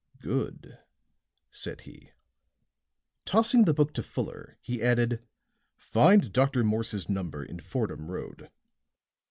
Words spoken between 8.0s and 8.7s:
Road."